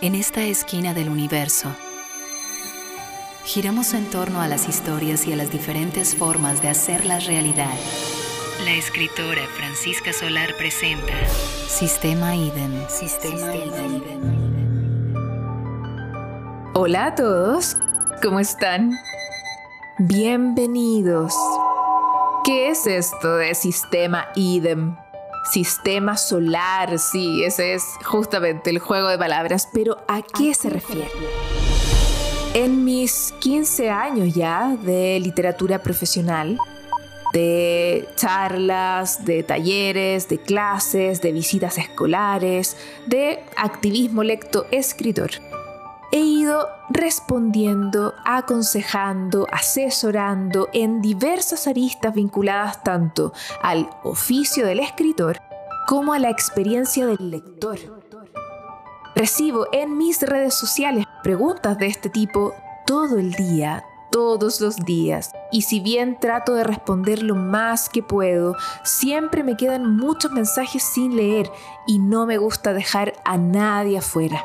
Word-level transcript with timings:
En 0.00 0.14
esta 0.14 0.44
esquina 0.44 0.94
del 0.94 1.08
universo, 1.08 1.74
giramos 3.44 3.94
en 3.94 4.04
torno 4.06 4.40
a 4.40 4.46
las 4.46 4.68
historias 4.68 5.26
y 5.26 5.32
a 5.32 5.36
las 5.36 5.50
diferentes 5.50 6.14
formas 6.14 6.62
de 6.62 6.68
hacerlas 6.68 7.26
realidad. 7.26 7.74
La 8.64 8.74
escritora 8.74 9.42
Francisca 9.56 10.12
Solar 10.12 10.54
presenta 10.56 11.12
Sistema 11.66 12.36
Idem. 12.36 12.88
Sistema, 12.88 13.56
Idem. 13.56 14.02
Hola 16.74 17.06
a 17.06 17.14
todos, 17.16 17.76
¿cómo 18.22 18.38
están? 18.38 18.92
Bienvenidos. 19.98 21.34
¿Qué 22.44 22.68
es 22.68 22.86
esto 22.86 23.38
de 23.38 23.52
sistema 23.56 24.28
idem? 24.36 24.96
Sistema 25.44 26.16
solar, 26.16 26.98
sí, 26.98 27.42
ese 27.44 27.74
es 27.74 27.84
justamente 28.04 28.70
el 28.70 28.78
juego 28.78 29.08
de 29.08 29.18
palabras, 29.18 29.68
pero 29.72 29.98
¿a 30.08 30.22
qué 30.22 30.54
se 30.54 30.68
refiere? 30.70 31.08
En 32.54 32.84
mis 32.84 33.34
15 33.40 33.90
años 33.90 34.34
ya 34.34 34.76
de 34.82 35.20
literatura 35.20 35.82
profesional, 35.82 36.58
de 37.32 38.08
charlas, 38.16 39.24
de 39.24 39.42
talleres, 39.42 40.28
de 40.28 40.38
clases, 40.38 41.20
de 41.20 41.32
visitas 41.32 41.78
escolares, 41.78 42.76
de 43.06 43.40
activismo 43.56 44.22
lecto 44.22 44.66
escritor, 44.70 45.30
he 46.10 46.20
ido 46.20 46.68
respondiendo, 46.90 48.14
aconsejando, 48.24 49.46
asesorando 49.52 50.68
en 50.72 51.02
diversas 51.02 51.66
aristas 51.66 52.14
vinculadas 52.14 52.82
tanto 52.82 53.32
al 53.62 53.90
oficio 54.02 54.66
del 54.66 54.80
escritor 54.80 55.38
como 55.86 56.12
a 56.12 56.18
la 56.18 56.30
experiencia 56.30 57.06
del 57.06 57.30
lector. 57.30 57.78
Recibo 59.14 59.66
en 59.72 59.96
mis 59.96 60.22
redes 60.22 60.54
sociales 60.54 61.04
preguntas 61.22 61.76
de 61.78 61.86
este 61.86 62.08
tipo 62.08 62.54
todo 62.86 63.18
el 63.18 63.32
día, 63.32 63.84
todos 64.10 64.60
los 64.60 64.76
días, 64.76 65.32
y 65.52 65.62
si 65.62 65.80
bien 65.80 66.18
trato 66.18 66.54
de 66.54 66.64
responder 66.64 67.22
lo 67.22 67.34
más 67.34 67.88
que 67.88 68.02
puedo, 68.02 68.56
siempre 68.84 69.42
me 69.42 69.56
quedan 69.56 69.96
muchos 69.96 70.30
mensajes 70.30 70.82
sin 70.82 71.16
leer 71.16 71.50
y 71.86 71.98
no 71.98 72.26
me 72.26 72.38
gusta 72.38 72.72
dejar 72.72 73.14
a 73.24 73.36
nadie 73.36 73.98
afuera. 73.98 74.42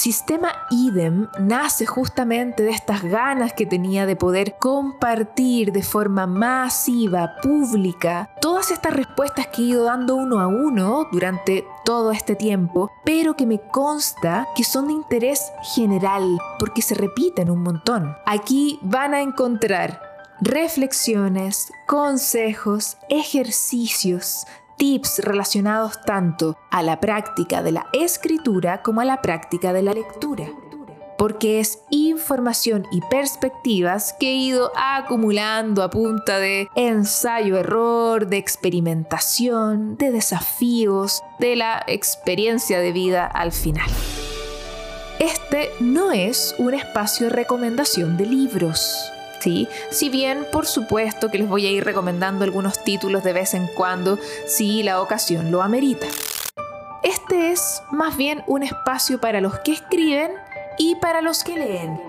Sistema 0.00 0.50
idem 0.70 1.28
nace 1.38 1.84
justamente 1.84 2.62
de 2.62 2.70
estas 2.70 3.02
ganas 3.02 3.52
que 3.52 3.66
tenía 3.66 4.06
de 4.06 4.16
poder 4.16 4.56
compartir 4.58 5.72
de 5.72 5.82
forma 5.82 6.26
masiva, 6.26 7.36
pública, 7.42 8.30
todas 8.40 8.70
estas 8.70 8.94
respuestas 8.94 9.48
que 9.48 9.60
he 9.60 9.64
ido 9.66 9.84
dando 9.84 10.16
uno 10.16 10.40
a 10.40 10.46
uno 10.46 11.06
durante 11.12 11.66
todo 11.84 12.12
este 12.12 12.34
tiempo, 12.34 12.90
pero 13.04 13.36
que 13.36 13.44
me 13.44 13.60
consta 13.60 14.48
que 14.56 14.64
son 14.64 14.86
de 14.86 14.94
interés 14.94 15.52
general 15.74 16.38
porque 16.58 16.80
se 16.80 16.94
repiten 16.94 17.50
un 17.50 17.62
montón. 17.62 18.16
Aquí 18.24 18.78
van 18.80 19.12
a 19.12 19.20
encontrar 19.20 20.00
reflexiones, 20.40 21.70
consejos, 21.86 22.96
ejercicios, 23.10 24.46
tips 24.80 25.18
relacionados 25.18 26.00
tanto 26.06 26.56
a 26.70 26.82
la 26.82 27.00
práctica 27.00 27.62
de 27.62 27.70
la 27.70 27.86
escritura 27.92 28.80
como 28.80 29.02
a 29.02 29.04
la 29.04 29.20
práctica 29.20 29.74
de 29.74 29.82
la 29.82 29.92
lectura. 29.92 30.46
Porque 31.18 31.60
es 31.60 31.82
información 31.90 32.86
y 32.90 33.02
perspectivas 33.02 34.14
que 34.18 34.30
he 34.30 34.36
ido 34.36 34.72
acumulando 34.74 35.82
a 35.82 35.90
punta 35.90 36.38
de 36.38 36.66
ensayo-error, 36.76 38.26
de 38.26 38.38
experimentación, 38.38 39.98
de 39.98 40.12
desafíos, 40.12 41.22
de 41.38 41.56
la 41.56 41.84
experiencia 41.86 42.80
de 42.80 42.92
vida 42.92 43.26
al 43.26 43.52
final. 43.52 43.90
Este 45.18 45.68
no 45.80 46.10
es 46.10 46.54
un 46.56 46.72
espacio 46.72 47.26
de 47.26 47.36
recomendación 47.36 48.16
de 48.16 48.24
libros 48.24 49.12
si 49.40 50.08
bien, 50.10 50.46
por 50.52 50.66
supuesto, 50.66 51.30
que 51.30 51.38
les 51.38 51.48
voy 51.48 51.66
a 51.66 51.70
ir 51.70 51.84
recomendando 51.84 52.44
algunos 52.44 52.84
títulos 52.84 53.24
de 53.24 53.32
vez 53.32 53.54
en 53.54 53.66
cuando 53.68 54.18
si 54.46 54.82
la 54.82 55.00
ocasión 55.00 55.50
lo 55.50 55.62
amerita. 55.62 56.06
Este 57.02 57.50
es 57.50 57.82
más 57.90 58.16
bien 58.16 58.42
un 58.46 58.62
espacio 58.62 59.20
para 59.20 59.40
los 59.40 59.58
que 59.60 59.72
escriben 59.72 60.30
y 60.78 60.96
para 60.96 61.22
los 61.22 61.42
que 61.42 61.56
leen, 61.56 62.00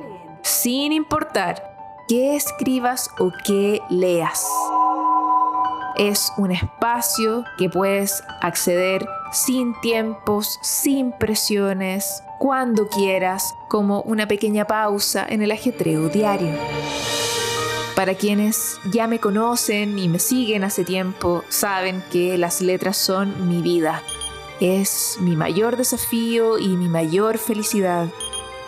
sin 0.42 0.92
importar 0.92 2.04
qué 2.08 2.36
escribas 2.36 3.10
o 3.18 3.32
qué 3.46 3.80
leas. 3.90 4.46
Es 5.98 6.34
un 6.38 6.52
espacio 6.52 7.46
que 7.58 7.70
puedes 7.70 8.24
acceder 8.42 9.08
sin 9.32 9.80
tiempos, 9.82 10.60
sin 10.62 11.12
presiones, 11.12 12.24
cuando 12.40 12.88
quieras, 12.88 13.54
como 13.70 14.02
una 14.02 14.28
pequeña 14.28 14.66
pausa 14.66 15.26
en 15.30 15.42
el 15.42 15.52
ajetreo 15.52 16.10
diario. 16.10 16.58
Para 17.96 18.16
quienes 18.16 18.80
ya 18.86 19.06
me 19.06 19.20
conocen 19.20 20.00
y 20.00 20.08
me 20.08 20.18
siguen 20.18 20.64
hace 20.64 20.86
tiempo, 20.86 21.44
saben 21.50 22.02
que 22.10 22.38
las 22.38 22.62
letras 22.62 22.96
son 22.98 23.50
mi 23.50 23.62
vida. 23.62 24.02
Es 24.62 25.18
mi 25.20 25.36
mayor 25.36 25.76
desafío 25.76 26.58
y 26.58 26.70
mi 26.70 26.88
mayor 26.88 27.38
felicidad. 27.38 28.08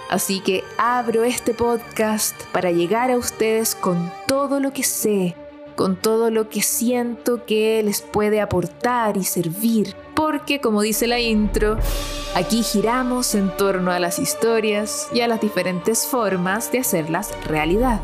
Así 0.10 0.42
que 0.42 0.64
abro 0.78 1.24
este 1.24 1.54
podcast 1.54 2.36
para 2.52 2.72
llegar 2.72 3.12
a 3.12 3.18
ustedes 3.18 3.76
con 3.76 4.12
todo 4.28 4.60
lo 4.60 4.74
que 4.74 4.84
sé, 4.84 5.36
con 5.76 5.96
todo 5.96 6.30
lo 6.30 6.50
que 6.50 6.62
siento 6.62 7.46
que 7.46 7.82
les 7.82 8.02
puede 8.02 8.42
aportar 8.42 9.16
y 9.16 9.24
servir. 9.24 9.96
Porque, 10.16 10.60
como 10.60 10.82
dice 10.82 11.08
la 11.08 11.20
intro, 11.20 11.78
aquí 12.36 12.62
giramos 12.62 13.36
en 13.36 13.56
torno 13.56 13.92
a 13.92 14.00
las 14.00 14.20
historias 14.20 15.08
y 15.14 15.22
a 15.22 15.28
las 15.28 15.40
diferentes 15.40 16.06
formas 16.06 16.72
de 16.72 16.80
hacerlas 16.80 17.32
realidad 17.48 18.02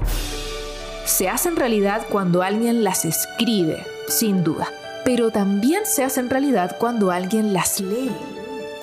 se 1.10 1.28
hacen 1.28 1.56
realidad 1.56 2.06
cuando 2.10 2.44
alguien 2.44 2.84
las 2.84 3.04
escribe, 3.04 3.84
sin 4.08 4.44
duda, 4.44 4.72
pero 5.04 5.32
también 5.32 5.86
se 5.86 6.04
hacen 6.04 6.30
realidad 6.30 6.78
cuando 6.80 7.12
alguien 7.12 7.52
las 7.52 7.80
lee. 7.80 8.12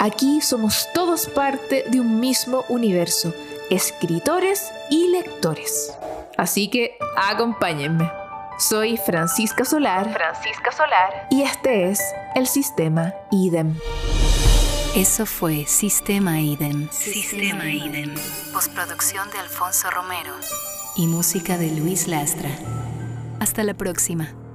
Aquí 0.00 0.40
somos 0.40 0.88
todos 0.92 1.28
parte 1.28 1.84
de 1.88 2.00
un 2.00 2.18
mismo 2.18 2.64
universo, 2.68 3.32
escritores 3.70 4.72
y 4.90 5.08
lectores. 5.08 5.96
Así 6.36 6.68
que 6.68 6.98
acompáñenme. 7.16 8.10
Soy 8.58 8.96
Francisca 8.96 9.64
Solar. 9.64 10.12
Francisca 10.12 10.72
Solar. 10.72 11.28
Y 11.30 11.42
este 11.42 11.90
es 11.90 12.00
el 12.34 12.46
sistema 12.48 13.14
IDEM. 13.30 13.78
Eso 14.96 15.26
fue 15.26 15.64
Sistema 15.66 16.40
IDEM. 16.40 16.90
Sistema 16.90 17.66
IDEM. 17.66 18.14
Postproducción 18.52 19.30
de 19.30 19.38
Alfonso 19.38 19.90
Romero 19.90 20.32
y 20.96 21.06
música 21.06 21.58
de 21.58 21.70
Luis 21.70 22.08
Lastra. 22.08 22.50
Hasta 23.38 23.62
la 23.64 23.74
próxima. 23.74 24.45